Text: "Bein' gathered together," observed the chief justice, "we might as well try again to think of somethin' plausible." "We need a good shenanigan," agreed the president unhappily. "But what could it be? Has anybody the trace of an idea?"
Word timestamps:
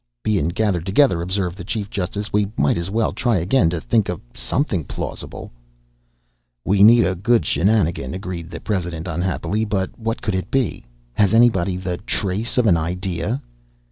"Bein' 0.23 0.47
gathered 0.47 0.83
together," 0.87 1.21
observed 1.21 1.59
the 1.59 1.63
chief 1.63 1.87
justice, 1.87 2.33
"we 2.33 2.47
might 2.57 2.75
as 2.75 2.89
well 2.89 3.13
try 3.13 3.37
again 3.37 3.69
to 3.69 3.79
think 3.79 4.09
of 4.09 4.19
somethin' 4.33 4.83
plausible." 4.83 5.51
"We 6.65 6.81
need 6.81 7.05
a 7.05 7.13
good 7.13 7.45
shenanigan," 7.45 8.15
agreed 8.15 8.49
the 8.49 8.59
president 8.61 9.07
unhappily. 9.07 9.63
"But 9.63 9.91
what 9.99 10.23
could 10.23 10.33
it 10.33 10.49
be? 10.49 10.85
Has 11.13 11.35
anybody 11.35 11.77
the 11.77 11.97
trace 11.97 12.57
of 12.57 12.65
an 12.65 12.77
idea?" 12.77 13.43